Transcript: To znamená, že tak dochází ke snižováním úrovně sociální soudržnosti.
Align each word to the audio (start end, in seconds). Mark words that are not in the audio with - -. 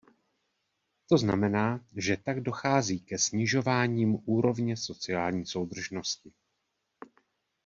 To 1.09 1.17
znamená, 1.17 1.85
že 1.95 2.17
tak 2.17 2.41
dochází 2.41 2.99
ke 2.99 3.17
snižováním 3.17 4.17
úrovně 4.25 4.77
sociální 4.77 5.45
soudržnosti. 5.45 6.33